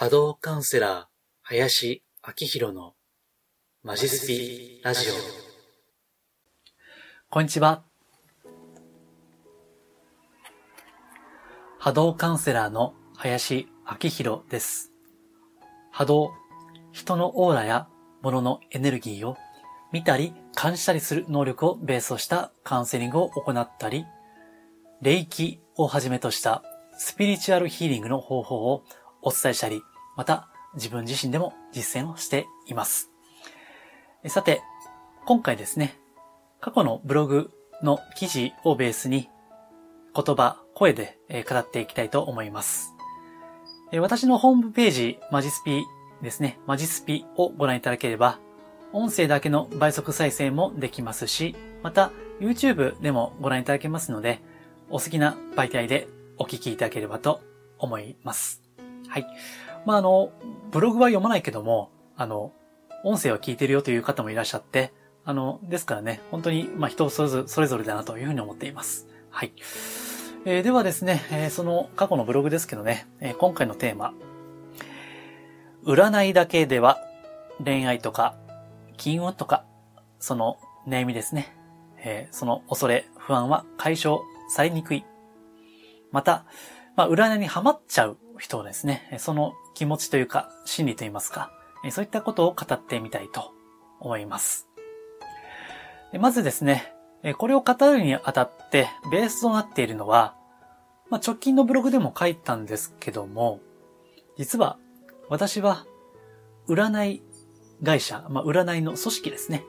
[0.00, 1.04] 波動カウンセラー、
[1.42, 2.94] 林明宏の
[3.82, 5.12] マジスピラジオ。
[7.28, 7.82] こんにちは。
[11.78, 14.90] 波動カウンセラーの林明宏です。
[15.92, 16.30] 波動、
[16.92, 17.86] 人のオーラや
[18.22, 19.36] 物のエネルギーを
[19.92, 24.06] 見たり感じたりする能力をベースとしたカウンセリングを行ったり、
[25.02, 26.62] 霊気をはじめとした
[26.96, 28.82] スピリチュアルヒーリングの方法を
[29.22, 29.82] お伝えしたり、
[30.20, 33.08] また自分自身でも実践をしています。
[34.26, 34.60] さて、
[35.24, 35.98] 今回ですね、
[36.60, 37.50] 過去のブログ
[37.82, 39.30] の記事をベースに
[40.14, 41.16] 言葉、声で
[41.48, 42.92] 語っていきたいと思います。
[43.98, 45.84] 私のホームページ、マジスピ
[46.20, 48.38] ですね、マジスピをご覧いただければ、
[48.92, 54.42] 音声だけの倍速再生もできますし、また YouTube でもご覧いただけますので、
[54.90, 57.40] お好きな媒体でお聞きいただければと
[57.78, 58.60] 思います。
[59.08, 59.26] はい。
[59.86, 60.32] まあ、あの、
[60.70, 62.52] ブログは読まないけども、あの、
[63.04, 64.92] 音声は聞いてるよという方もいらっしゃって、
[65.24, 67.22] あの、ですからね、本当に、まあ、人そ
[67.60, 69.06] れぞれだなというふうに思っています。
[69.30, 69.52] はい。
[70.44, 74.14] えー、ではですね、えー、その過去のブログですけどね、えー、今回のテーマ、
[75.84, 76.98] 占いだけでは
[77.62, 78.36] 恋愛とか
[78.96, 79.64] 金運とか、
[80.18, 81.54] その悩みですね、
[82.02, 85.04] えー、その恐れ、不安は解消されにくい。
[86.10, 86.44] また、
[86.96, 91.52] まあ、占いにハマっちゃう人をですね、その気持ちというか、心理といいますか、
[91.90, 93.52] そういったことを語ってみたいと
[94.00, 94.66] 思います。
[96.18, 96.92] まずですね、
[97.38, 100.34] これを語るにあたって、ベースとなっているのは、
[101.10, 103.60] まあ、直近のブログでも書いたんですけども、
[104.36, 104.78] 実は
[105.28, 105.86] 私は
[106.68, 107.22] 占い
[107.84, 109.64] 会社、まあ、占いの組織ですね。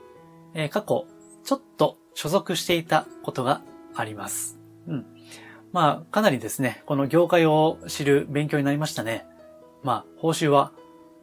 [0.54, 1.06] え過去、
[1.44, 3.62] ちょっと所属していたことが
[3.96, 4.60] あります。
[4.88, 5.06] うん。
[5.72, 9.26] まあ、かなりですね、この業界を知る勉強になりましたね。
[9.84, 10.72] まあ、報酬は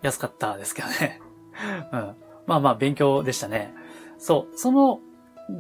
[0.03, 1.21] 安かったですけどね。
[1.93, 2.17] うん。
[2.47, 3.75] まあまあ、勉強でしたね。
[4.19, 5.01] そう、その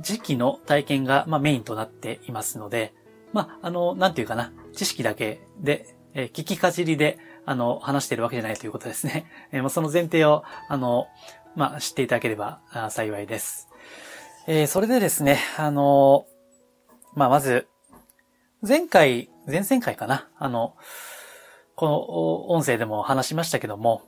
[0.00, 2.94] 時期の体験が、まあ、メインとなっていますので、
[3.32, 9.30] まあ、あの、なんていうかな、知識だけで、えー、聞きかじりで、あの、話しているわけじゃないということですね。
[9.52, 11.06] えー、まあ、その前提を、あの、
[11.56, 13.68] まあ、知っていただければ幸いです。
[14.46, 16.26] えー、それでですね、あの、
[17.14, 17.68] まあ、まず、
[18.60, 20.28] 前回、前々回かな。
[20.36, 20.76] あの、
[21.76, 24.02] この音声でも話しましたけども、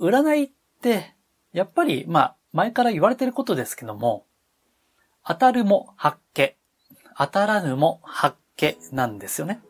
[0.00, 0.50] 占いっ
[0.82, 1.14] て、
[1.52, 4.26] やっぱり、まあ、前から言われてることですけども、
[5.24, 6.52] 当たるも発見、
[7.16, 9.60] 当たらぬも発見なんですよね。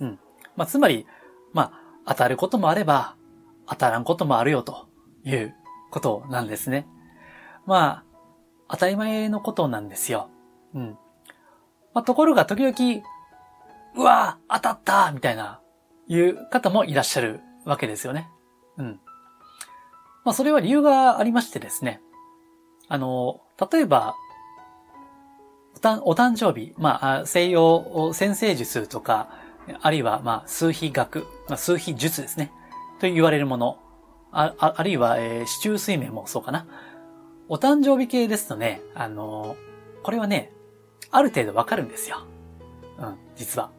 [0.00, 0.18] うん。
[0.54, 1.06] まあ、つまり、
[1.54, 1.72] ま
[2.04, 3.16] あ、当たることもあれば、
[3.66, 4.88] 当たらんこともあるよと
[5.24, 5.54] いう
[5.90, 6.86] ことなんですね。
[7.64, 8.04] まあ、
[8.68, 10.28] 当たり前のことなんですよ。
[10.74, 10.98] うん。
[11.94, 13.02] まあ、ところが時々、
[13.96, 15.60] うわ当たったみたいな、
[16.08, 18.28] いう方もいらっしゃるわけですよね。
[18.76, 19.00] うん。
[20.24, 22.00] まあ、それは理由がありましてですね。
[22.88, 23.40] あの、
[23.72, 24.14] 例えば、
[26.02, 29.28] お誕生日、まあ、西洋先生術とか、
[29.80, 32.52] あるいは、まあ、数比学、まあ、数比術ですね。
[33.00, 33.78] と言われるもの。
[34.32, 36.66] あ、あるいは、えー、市中水面もそうかな。
[37.48, 40.52] お誕生日系ですとね、あのー、これはね、
[41.10, 42.26] ある程度わかるんですよ。
[42.98, 43.70] うん、実は。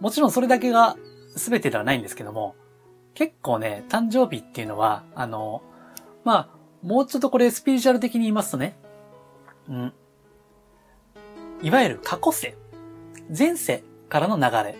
[0.00, 0.96] もちろんそれだけが
[1.36, 2.56] 全てではないんですけども、
[3.14, 5.62] 結構ね、誕生日っていうのは、あの、
[6.24, 6.48] まあ、
[6.82, 8.78] もうちょっとこれスピリチュアル的に言いますとね、
[9.68, 9.92] うん。
[11.62, 12.56] いわゆる過去世、
[13.36, 14.76] 前世からの流れ。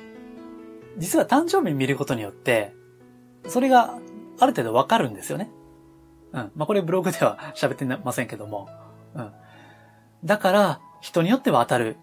[0.97, 2.75] 実は誕生日見ることによって、
[3.47, 3.98] それが
[4.38, 5.50] ある程度わかるんですよね。
[6.32, 6.52] うん。
[6.54, 8.69] まあ、これブログでは 喋ってませんけども。
[9.14, 9.32] うん。
[10.25, 11.97] だから、人によっては当たる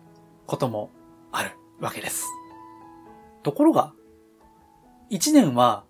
[0.45, 0.91] ことも
[1.31, 2.27] あるわけです。
[3.43, 3.93] ところが、
[5.11, 5.83] 1年は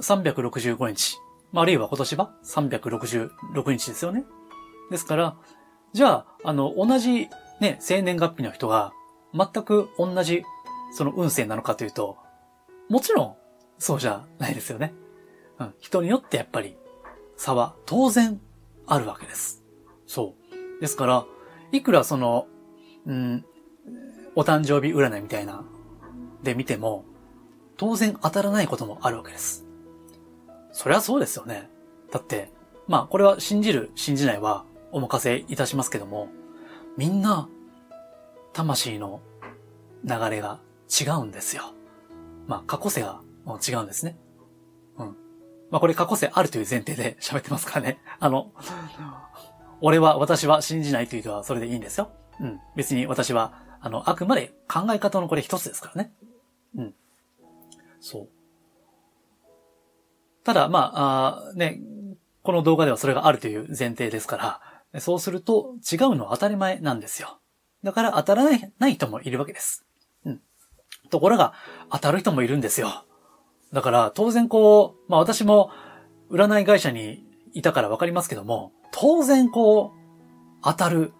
[0.00, 1.18] 365日、
[1.52, 3.30] まあ、あるいは今年は366
[3.70, 4.24] 日ですよね。
[4.90, 5.36] ですから、
[5.92, 7.28] じゃあ、あの、同じ
[7.60, 8.92] ね、生年月日の人が
[9.32, 10.42] 全く同じ
[10.92, 12.16] その運勢なのかというと、
[12.88, 13.36] もちろん
[13.78, 14.94] そうじゃないですよね。
[15.58, 15.74] うん。
[15.78, 16.76] 人によってやっぱり
[17.36, 18.40] 差は当然
[18.86, 19.62] あるわけです。
[20.06, 20.34] そ
[20.78, 20.80] う。
[20.80, 21.24] ですから、
[21.72, 22.46] いくらその、
[23.06, 23.44] うん、
[24.34, 25.64] お誕生日占いみたいな
[26.44, 27.04] で見ても、
[27.76, 29.64] 当然当たらないこともあるわけです。
[30.72, 31.68] そりゃそうですよね。
[32.12, 32.50] だって、
[32.86, 36.28] まあこれは信じる、信じないはお任せいたしますけども、
[36.96, 37.48] みんな、
[38.52, 39.20] 魂の
[40.04, 41.72] 流れが違うんですよ。
[42.46, 44.16] まあ過去世が違うんですね。
[44.98, 45.16] うん。
[45.70, 47.98] まあこれ過去世あるという前提で 喋ってますからね。
[48.20, 48.52] あの、
[49.80, 52.10] 俺は、私は信じないという人はそれでいいんですよ。
[52.40, 52.60] うん。
[52.76, 56.12] 別に私は、あの、あくまで考え方のこれ一つですからね。
[56.76, 56.94] うん。
[58.00, 58.28] そう。
[60.44, 61.80] ただ、まあ、あね、
[62.42, 64.60] この動画ではそれがあるという前提ですか
[64.92, 67.38] ら、そうすると違うのは当たり前なんですよ。
[67.82, 69.84] だから当たらないない人もいるわけです。
[70.24, 70.40] うん。
[71.10, 71.54] ところが、
[71.90, 73.04] 当たる人もいるんですよ。
[73.72, 75.70] だから当然こう、まあ私も
[76.30, 77.24] 占い会社に
[77.54, 79.98] いたからわかりますけども、当然こう、
[80.62, 81.12] 当たる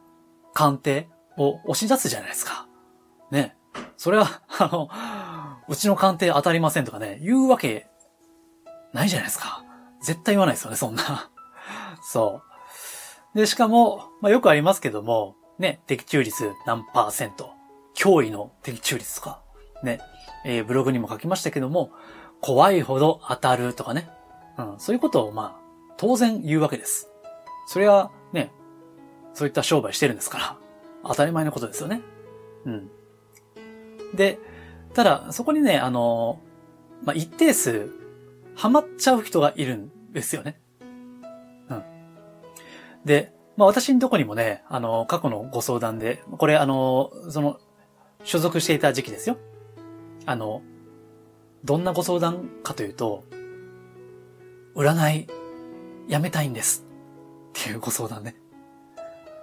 [0.52, 2.68] 鑑定を押し出すじゃないですか。
[3.30, 3.56] ね。
[3.96, 4.88] それは、あの、
[5.68, 7.86] うちの鑑定当たりませんとかね、言うわけ
[8.92, 9.64] ないじゃないですか。
[10.02, 11.30] 絶対言わないですよね、そんな。
[12.02, 12.42] そ
[13.34, 13.38] う。
[13.38, 17.52] で、しかも、まあ、よくありますけども、ね、的中率何パーセント、
[17.96, 19.40] 驚異の的中率とか、
[19.82, 20.00] ね、
[20.44, 21.90] えー、ブログにも書きましたけども、
[22.40, 24.10] 怖いほど当たるとかね、
[24.58, 27.10] うん、そういうことを、まあ、当然言うわけです。
[27.66, 28.52] それは、ね、
[29.32, 30.56] そういった商売してるんですから、
[31.04, 32.02] 当たり前のことですよね。
[32.66, 32.90] うん。
[34.14, 34.38] で、
[34.94, 36.40] ただ、そこにね、あの、
[37.04, 37.90] まあ、一定数、
[38.54, 40.60] ハマっちゃう人がいるんですよね。
[41.68, 41.82] うん。
[43.04, 47.58] で、まあ、私のとこにもね、あの、過去のご相談で、これ、あの、その、
[48.22, 49.36] 所属していた時期ですよ。
[50.26, 50.62] あの、
[51.64, 53.24] どんなご相談かというと、
[54.76, 55.28] 占い、
[56.08, 56.86] やめたいんです。
[57.50, 58.36] っていうご相談ね。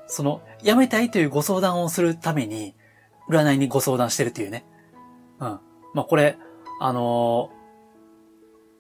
[0.07, 2.75] その、やめたいというご相談をするために、
[3.29, 4.65] 占いにご相談してるっていうね。
[5.41, 5.59] うん。
[5.93, 6.37] まあ、これ、
[6.79, 7.49] あの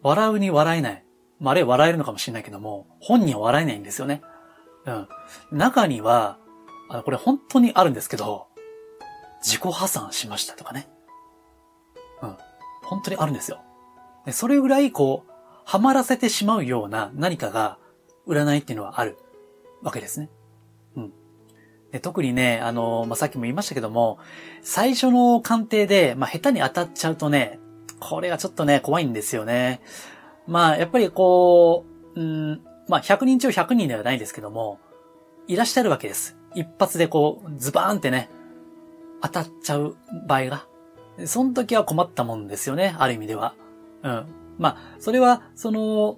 [0.03, 1.05] ー、笑うに笑えない。
[1.39, 4.21] まあ、あれ笑えるのかもしれないけども、本人は笑えないんですよね。
[4.85, 5.07] うん。
[5.51, 6.37] 中には、
[6.89, 8.47] あの、これ本当にあるんですけど、
[9.41, 10.87] 自己破産しましたとかね。
[12.21, 12.37] うん。
[12.83, 13.59] 本当にあるんですよ。
[14.25, 15.31] でそれぐらい、こう、
[15.65, 17.77] ハマらせてしまうような何かが、
[18.27, 19.17] 占いっていうのはある
[19.81, 20.29] わけですね。
[21.91, 24.17] で特にね、あの、まあ、さっきも言いましたけども、
[24.61, 27.59] 最初の鑑定で、まあ、下手に当たっちゃうとね、
[27.99, 29.81] これがちょっとね、怖いんですよね。
[30.47, 31.85] まあ、やっぱりこ
[32.15, 34.79] う、うん、まあ、100人中100人ではないですけども、
[35.47, 36.37] いらっしゃるわけです。
[36.55, 38.29] 一発でこう、ズバーンってね、
[39.21, 39.95] 当たっちゃう
[40.27, 40.67] 場合が。
[41.25, 43.53] その時は困ったもんですよね、ある意味では。
[44.03, 44.25] うん。
[44.57, 46.17] まあ、それは、その、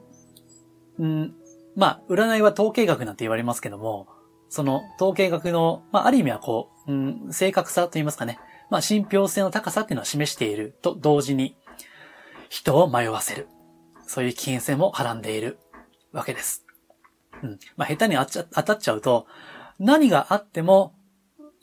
[1.00, 1.34] うん、
[1.76, 4.08] まあ、占いは統計学なんて言われますけども、
[4.54, 8.38] その統計学の、まあ、ある意味はこう、うん、正確さと言いますかね。
[8.70, 11.56] まあ、信憑性の高さっていうのを示していると同時に、
[12.50, 13.48] 人を迷わせる。
[14.06, 15.58] そういう危険性もはらんでいる
[16.12, 16.68] わけです。
[17.42, 17.60] うん。
[17.78, 19.26] まあ、下手に当たっちゃうと、
[19.80, 20.94] 何があっても、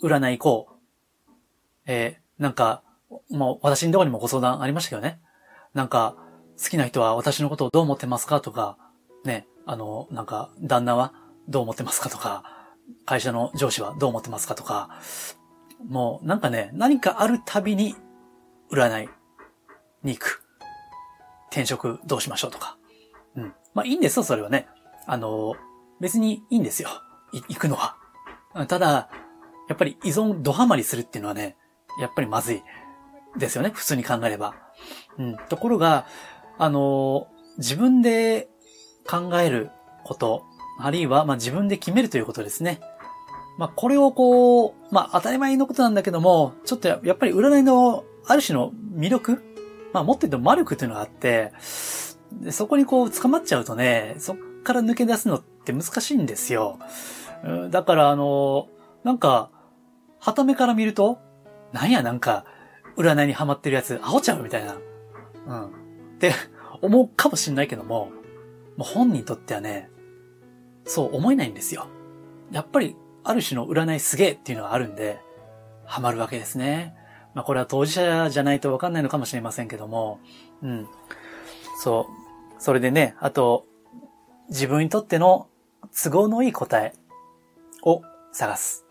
[0.02, 0.76] 占い行こう。
[1.86, 2.82] えー、なんか、
[3.30, 5.20] もう私のとこにもご相談ありましたけどね。
[5.74, 6.16] なんか、
[6.60, 8.78] 好きな人は私のことをどう思ってますかとか、
[9.24, 11.14] ね、あの、なんか、旦那は
[11.48, 12.59] どう思ってますかとか、
[13.06, 14.90] 会社の上司はどう思ってますかとか、
[15.86, 17.94] もうなんかね、何かあるたびに
[18.70, 19.08] 占い
[20.02, 20.42] に行く。
[21.50, 22.78] 転職どうしましょうとか。
[23.36, 23.54] うん。
[23.74, 24.68] まあいいんですよ、それはね。
[25.06, 25.54] あの、
[26.00, 26.88] 別にいいんですよ。
[27.32, 27.96] 行くのは。
[28.66, 29.10] ただ、
[29.68, 31.56] やっぱり依存ドハマりするっていうのはね、
[32.00, 32.62] やっぱりまずい
[33.36, 33.70] ですよね。
[33.72, 34.54] 普通に考えれば。
[35.18, 35.36] うん。
[35.48, 36.06] ところが、
[36.58, 37.28] あの、
[37.58, 38.48] 自分で
[39.08, 39.70] 考える
[40.04, 40.44] こと、
[40.84, 42.80] あるいは、まあ、自分で決めるということですね。
[43.58, 49.50] まあ、これをこう、まあ、当たり前のことなんだけども、ちょっとやっぱり占いのある種の魅力
[49.92, 51.52] まあ、持ってると魔力っていうのがあって、
[52.50, 56.78] そこにこう捕まっちゃうとね、そっから抜け出すのって難しいんですよ。
[57.70, 58.68] だからあの、
[59.04, 59.50] なんか、
[60.18, 61.18] 旗目から見ると、
[61.72, 62.44] なんやなんか、
[62.96, 64.76] 占いにハマってるやつ、アホちゃうみたいな。
[65.46, 65.66] うん。
[65.66, 65.70] っ
[66.18, 66.32] て
[66.82, 68.10] 思うかもしんないけども、
[68.76, 69.89] もう本人にとってはね、
[70.90, 71.86] そう思えないんですよ。
[72.50, 75.20] やっぱり、ある種の占いすげえっていうのがあるんで、
[75.84, 76.96] ハマるわけですね。
[77.32, 80.18] まあこれは当事者じゃないとわかんないのかもしれませんけども、
[80.62, 80.88] うん。
[81.80, 82.08] そ
[82.58, 82.60] う。
[82.60, 83.66] それでね、あと、
[84.48, 85.46] 自分にとっての
[85.94, 86.92] 都合のいい答え
[87.84, 88.84] を探す。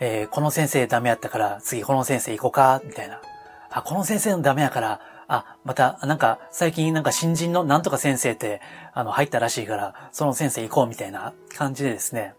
[0.00, 3.22] えー、この先生ダメやったから次この先生行こうか、みたいな。
[3.70, 5.00] あ、この先生のダメやから
[5.34, 8.60] あ、また、なんか、最近なんか新人のなんとか先生って、
[8.92, 12.34] あの、入ったらしいから、その先生行こうみたいな感じでですね、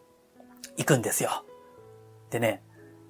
[0.78, 1.44] 行くんですよ。
[2.30, 2.62] でね、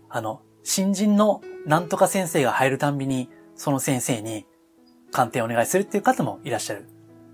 [0.10, 4.46] あの、新人のなんとか先生が入るたんびに、その先生に
[5.12, 6.88] 鑑定をお願いするっていう方もいらっしゃる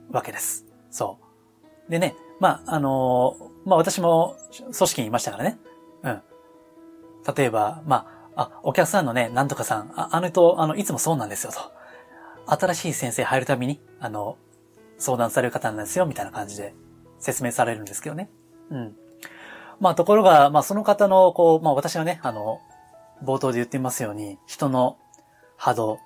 [0.09, 0.65] わけです。
[0.89, 1.19] そ
[1.87, 1.91] う。
[1.91, 5.59] でね、まあ、あのまあ私も組織にいましたからね。
[6.01, 6.21] うん。
[7.35, 11.78] 例えば、まあ、あ、お客さんのね、なんとかさん、ああの人、あの、いつもそうなんですよ、と。
[12.51, 14.37] 新しい先生入るたびに、あの、
[14.97, 16.73] 相談される方なんですよ、みたいな感じで
[17.19, 18.29] 説明されるんですけどね。
[18.69, 18.95] うん。
[19.79, 22.59] まあ、ところが、まあ、その方の、こう、まあ、私はね、あの、
[23.23, 24.97] 冒頭で言ってますように、人の
[25.57, 25.99] 波動、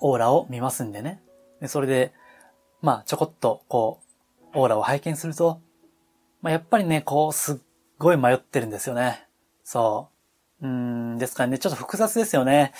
[0.00, 1.22] オーラを見ますんでね。
[1.60, 2.12] でそれで、
[2.80, 4.00] まあ、ちょこっと、こ
[4.54, 5.60] う、オーラを拝見すると、
[6.40, 7.56] まあ、やっぱりね、こう、すっ
[7.98, 9.26] ごい迷ってるんですよね。
[9.62, 10.08] そ
[10.60, 10.66] う。
[10.66, 12.72] うん、ですからね、ちょっと複雑ですよね。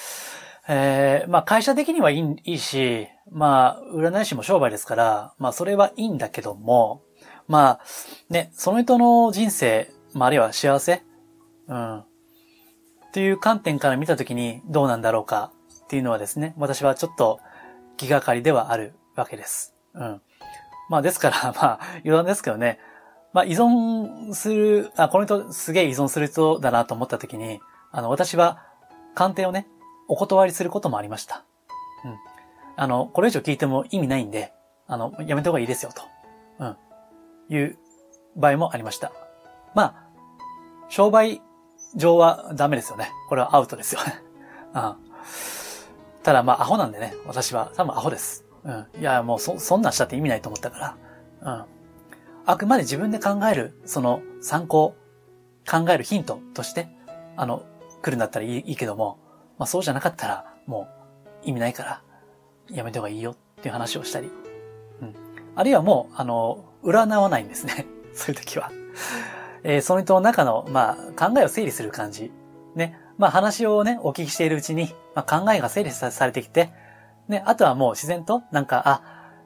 [0.68, 7.02] えー、まあ会社的にはいいいいし、まあ占い師も商売ですから、まあそれはいいんだけども、
[7.48, 7.80] まあ
[8.30, 11.02] ね、その人の人生、まああるいは幸せ
[11.68, 11.98] うん。
[11.98, 12.06] っ
[13.12, 15.52] ていう観点から見たときにどうなんだろうか
[15.84, 17.40] っていうのはですね、私はちょっと
[17.96, 19.74] 気がかりではあるわけです。
[19.94, 20.20] うん。
[20.88, 22.78] まあですから、 まあ余談ですけどね、
[23.32, 28.62] まあ依存する、あ、この人すげえ依存する人だなと思ったときに、あの私は
[29.14, 29.66] 鑑定をね、
[30.12, 31.42] お断りすることもありました。
[32.04, 32.18] うん。
[32.76, 34.52] あの、これ以上聞いても意味ないんで、
[34.86, 36.02] あの、やめた方がいいですよ、と。
[36.58, 36.76] うん。
[37.48, 37.78] いう
[38.36, 39.10] 場合もありました。
[39.74, 39.94] まあ、
[40.90, 41.40] 商売
[41.96, 43.10] 上はダメですよね。
[43.30, 44.22] これはアウトですよね。
[44.76, 44.96] うん。
[46.22, 48.44] ただまあ、アホなんでね、私は多分アホです。
[48.64, 48.86] うん。
[49.00, 50.96] いや、もうそ、そんなんしたって意味ないと思ったか
[51.40, 51.54] ら。
[51.54, 51.64] うん。
[52.44, 54.94] あくまで自分で考える、その参考、
[55.66, 56.90] 考えるヒントとして、
[57.38, 57.62] あの、
[58.02, 59.21] 来るんだったらいいいいけども、
[59.62, 60.88] まあそうじゃなかったら、も
[61.44, 62.02] う意味ないから、
[62.68, 64.28] やめた方がいいよっていう話をしたり。
[65.00, 65.14] うん。
[65.54, 67.86] あるいはもう、あの、占わないんですね。
[68.12, 68.72] そういう時は。
[69.62, 72.32] えー、その人の中の、まあ、考えを整理する感じ。
[72.74, 72.98] ね。
[73.18, 76.72] まあ話をね、お聞きしているうちに、まあ、考えが整理されてきて、
[77.28, 79.02] ね、あとはもう自然と、なんか、あ、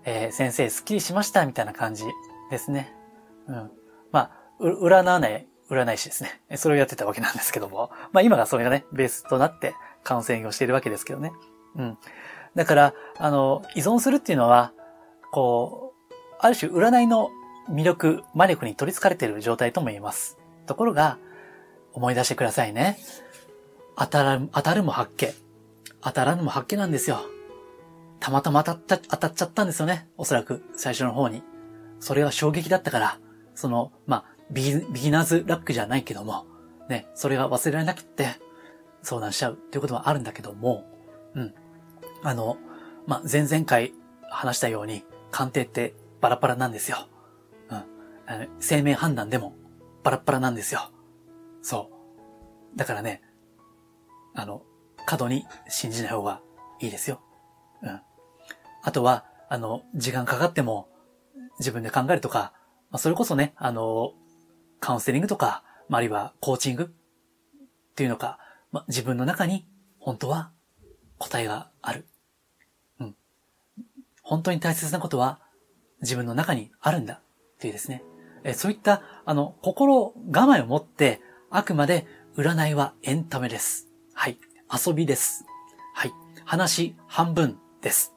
[0.07, 2.07] えー、先生、スッキリしました、みたいな感じ
[2.51, 2.91] ですね。
[3.49, 3.71] うん。
[4.13, 4.31] まあ、
[4.63, 6.41] 占わない、占い師ですね。
[6.57, 7.91] それをやってたわけなんですけども。
[8.13, 9.75] まあ今がそれがね、ベースとなって、
[10.07, 11.33] カウンセリングをしているわけですけどね。
[11.75, 11.99] うん。
[12.55, 14.73] だから、あの、依存するっていうのは、
[15.33, 17.31] こう、ある種占いの
[17.69, 20.39] 魅力、魔力に取り憑かれている状態とも言えます。
[20.67, 21.19] ところが、
[21.93, 22.99] 思い出してくださいね。
[23.97, 25.35] 当たら、当たるも発見。
[26.03, 27.21] 当たらぬも発見なんですよ。
[28.21, 30.09] たまたま当たった、当たっちゃったんですよね。
[30.17, 31.43] おそらく、最初の方に。
[31.99, 33.19] それは衝撃だったから、
[33.57, 34.63] その、まあ、ビ
[34.95, 36.47] ギナーズラックじゃないけども、
[36.89, 38.46] ね、それが忘れられなくって、
[39.07, 40.85] 相談しちゃうっていうことはあるんだけども、
[41.35, 41.55] うん。
[42.25, 42.59] あの、
[43.07, 43.93] まあ、前々回
[44.29, 47.09] 話したように、鑑定ってバラバラなんですよ。
[47.71, 48.49] うん。
[48.59, 49.55] 生命判断でも
[50.03, 50.91] バラバラなんですよ。
[51.63, 51.91] そ
[52.75, 52.77] う。
[52.77, 53.23] だからね、
[54.35, 54.63] あの、
[55.07, 56.41] 過度に信じない方が
[56.81, 57.21] いいですよ。
[57.83, 58.01] うん。
[58.83, 60.89] あとは、あの、時間かかっても
[61.61, 62.53] 自分で考えるとか、
[62.91, 64.15] まあ、それこそね、あの、
[64.81, 68.41] カウンセリングとか、まあ、あるいはコーチングっていうのか、
[68.73, 69.67] ま、自分の中に
[69.99, 70.51] 本当は
[71.19, 72.07] 答えがある。
[73.01, 73.17] うん。
[74.23, 75.41] 本当に大切なことは
[76.03, 77.21] 自分の中にあるんだっ
[77.59, 78.03] ていうですね。
[78.45, 81.21] えそういった、あの、心構えを持って、
[81.51, 82.07] あくまで
[82.37, 83.89] 占いはエンタメです。
[84.15, 84.39] はい。
[84.73, 85.45] 遊びです。
[85.95, 86.13] はい。
[86.45, 88.15] 話半分です。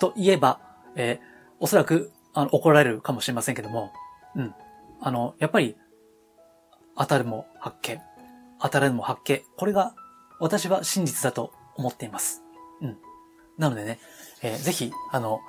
[0.00, 0.60] と言えば、
[0.96, 1.26] えー、
[1.60, 3.92] おそらく、あの、怒られるかもしれませんけども、
[4.34, 4.54] うん。
[5.00, 5.76] あの、やっぱり、
[6.96, 8.00] 当たるも発見。
[8.64, 9.42] 当たらぬも発見。
[9.58, 9.94] これが
[10.40, 12.42] 私は真実だと思っています。
[12.80, 12.96] うん。
[13.58, 13.98] なのでね、
[14.42, 15.40] えー、ぜひ、あの、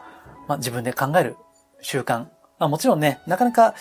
[0.49, 1.37] まあ、自分で考える
[1.81, 2.25] 習慣。
[2.59, 3.73] まあ、もちろんね、なかなか、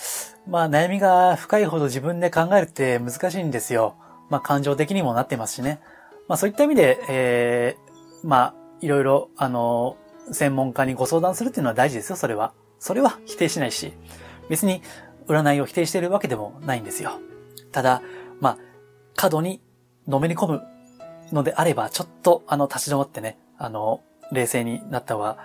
[0.47, 3.97] まあ、悩みが深いほど自分で考えるって難しいんですよ。
[4.31, 5.81] まあ、感情的にもなってますしね。
[6.29, 9.97] まあ、そういった意味で、えー、まあ、いろいろ、あの、
[10.31, 12.53] 専門家にご相談するっていうのは大事ですよ、それは。
[12.79, 13.93] それは否定しないし、
[14.49, 14.81] 別に
[15.27, 17.19] 占いを否定しているわけでもないんですよ。
[17.73, 18.01] ただ、
[18.41, 18.59] まあ、
[19.17, 19.61] 過度に
[20.07, 20.63] のめり込む
[21.33, 24.03] のであれば、ちょっと、あの、立ち止まってね、あの、
[24.33, 25.39] 冷静になった方が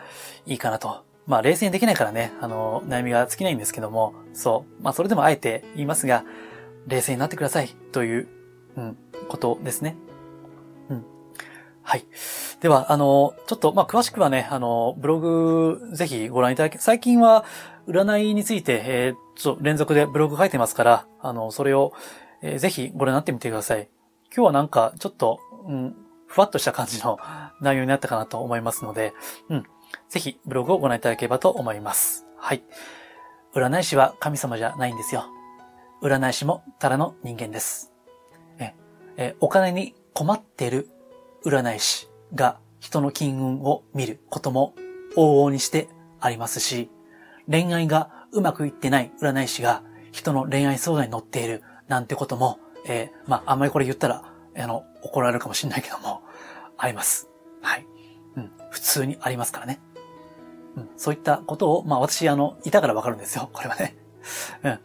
[0.45, 1.03] いいかなと。
[1.25, 4.83] まあ、冷静にできないからね、あの、悩みが尽きないんですけども、そう。
[4.83, 6.23] まあ、それでもあえて言いますが、
[6.87, 8.27] 冷静になってください、という、
[8.75, 8.97] うん、
[9.27, 9.95] ことですね。
[10.89, 11.05] うん。
[11.83, 12.05] はい。
[12.61, 17.45] では、あの、ちょっと、まあ、詳しくはね、あの、ブログ、ぜひご覧いただき、最近は、
[17.87, 21.93] 占いについて、えー、ちょっと連続でブログ書いてますから、あの、それを、
[22.41, 23.89] えー、ぜひご覧になってみてください。
[24.35, 25.95] 今日はなんか、ちょっと、うん、
[26.27, 27.17] ふわっとした感じの
[27.61, 29.13] 内容になったかなと思いますので、
[29.49, 29.65] うん。
[30.07, 32.27] ぜひブログをご覧いただければと思います。
[32.37, 32.63] はい。
[33.53, 35.25] 占い師は神様じゃないんですよ。
[36.01, 37.91] 占い師もただの人間です。
[38.59, 38.75] え、
[39.17, 40.89] え、お金に困っている
[41.43, 44.75] 占い師が人の金運を見ることも
[45.15, 46.91] 往々にしてありますし、
[47.49, 54.23] 恋愛がうまくいってない占い師が人の恋愛相談に乗っているなんてことも、えー、まあ、あんまりこれ言ったら、
[54.55, 56.21] あの、怒られるかもしれないけども、
[56.77, 57.29] あります。
[57.61, 57.85] はい。
[58.37, 58.51] うん。
[58.69, 59.81] 普通にありますからね。
[60.77, 60.89] うん。
[60.95, 63.49] そういったことを、まあ私、あの、いたからわかるんですよ。
[63.51, 63.97] これはね。
[64.63, 64.79] うん。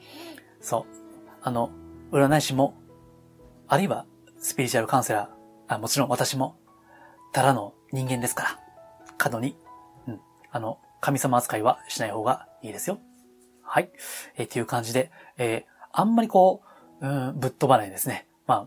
[0.60, 0.94] そう。
[1.42, 1.70] あの、
[2.10, 2.74] 占い師も、
[3.68, 4.06] あるいは
[4.38, 6.56] スピリチュアルカウンセラー、あもちろん私も、
[7.32, 8.58] ただの人間ですから、
[9.18, 9.56] 過度に、
[10.08, 10.20] うん。
[10.50, 12.98] あの、神様扱いはしない方がいいですよ。
[13.62, 13.90] はい。
[14.36, 16.68] えー、っていう感じで、えー、あんまりこう、
[17.04, 18.26] うん、ぶっ飛ばないですね。
[18.46, 18.66] ま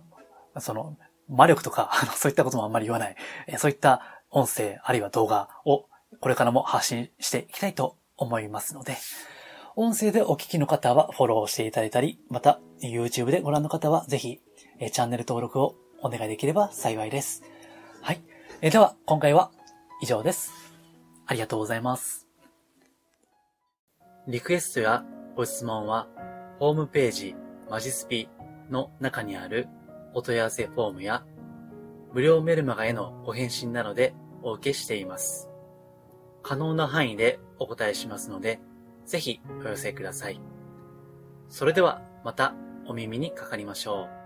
[0.54, 0.96] あ、その、
[1.28, 3.16] 魔力とか、 あのそういったこともあんまり言わない、
[3.48, 5.88] え、そういった音声、あるいは動画を
[6.22, 8.96] これからも発信していきたいと思いますので、
[9.76, 14.40] 音声でお聞きの方はフォローしていただいたり、また YouTube でご覧の方はぜひ
[14.80, 17.44] チャンネル登録をお願いできれば幸いです。
[18.02, 18.22] はい。
[18.62, 19.52] えでは、今回は
[20.02, 20.52] 以上です。
[21.26, 22.28] ありがとうございます。
[24.28, 25.04] リクエストや
[25.36, 26.08] ご質問は、
[26.60, 27.36] ホームページ
[27.70, 28.30] マジスピ
[28.70, 29.68] の中にある
[30.14, 31.26] お問い合わせフォームや、
[32.14, 35.50] 無料メルマガへのご返信などでお受けしています。
[36.42, 38.60] 可能な範囲でお答えしますので、
[39.06, 40.40] ぜひお寄せください。
[41.50, 42.56] それではまた
[42.88, 44.17] お耳にかかりましょう。